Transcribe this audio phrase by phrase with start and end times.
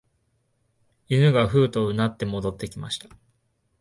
[1.09, 3.07] 犬がふうと唸って戻ってきました